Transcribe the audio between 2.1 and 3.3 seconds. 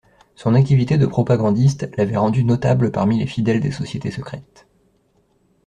rendu notable parmi les